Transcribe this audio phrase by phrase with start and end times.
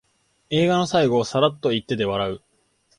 [0.49, 2.41] 映画の最後をサラッと言ってて笑う